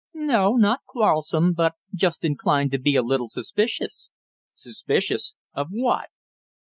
[0.15, 4.09] "No, not quarrelsome, but just inclined to be a little suspicious."
[4.51, 5.35] "Suspicious?
[5.53, 6.09] Of what?"